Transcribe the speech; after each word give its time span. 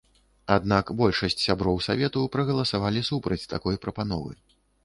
Аднак 0.53 0.85
большасць 1.01 1.37
сяброў 1.43 1.77
савету 1.87 2.25
прагаласавалі 2.37 3.07
супраць 3.11 3.41
такой 3.53 3.81
прапановы. 3.85 4.31